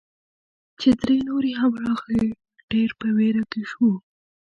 [0.79, 2.27] چې درې نورې هم راغلې،
[2.71, 3.93] ډېر په ویره کې شوو.